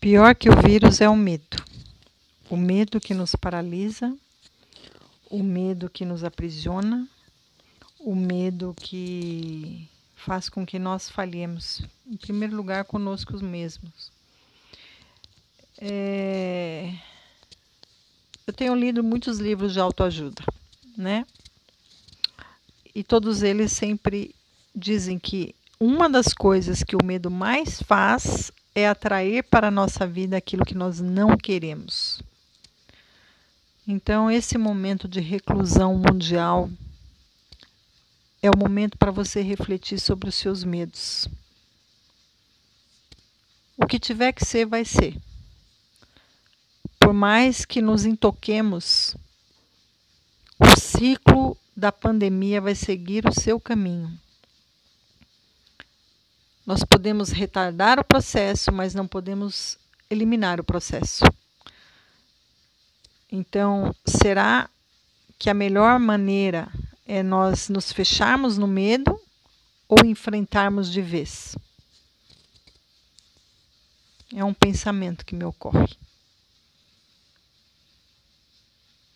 [0.00, 1.62] Pior que o vírus é o medo.
[2.48, 4.16] O medo que nos paralisa,
[5.28, 7.06] o medo que nos aprisiona,
[7.98, 9.86] o medo que
[10.16, 14.10] faz com que nós falhemos, em primeiro lugar, conosco mesmos.
[15.76, 16.94] É...
[18.46, 20.42] Eu tenho lido muitos livros de autoajuda,
[20.96, 21.26] né?
[22.94, 24.34] E todos eles sempre
[24.74, 30.06] dizem que uma das coisas que o medo mais faz é atrair para a nossa
[30.06, 32.22] vida aquilo que nós não queremos.
[33.86, 36.70] Então, esse momento de reclusão mundial
[38.42, 41.28] é o momento para você refletir sobre os seus medos.
[43.76, 45.16] O que tiver que ser, vai ser.
[46.98, 49.16] Por mais que nos intoquemos,
[50.58, 54.16] o ciclo da pandemia vai seguir o seu caminho.
[56.70, 59.76] Nós podemos retardar o processo, mas não podemos
[60.08, 61.24] eliminar o processo.
[63.28, 64.70] Então, será
[65.36, 66.68] que a melhor maneira
[67.04, 69.20] é nós nos fecharmos no medo
[69.88, 71.56] ou enfrentarmos de vez?
[74.32, 75.98] É um pensamento que me ocorre.